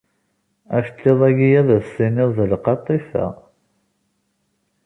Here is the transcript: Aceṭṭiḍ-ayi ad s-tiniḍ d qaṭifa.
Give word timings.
Aceṭṭiḍ-ayi 0.77 1.49
ad 1.59 1.69
s-tiniḍ 1.87 2.31
d 2.49 2.51
qaṭifa. 2.63 3.27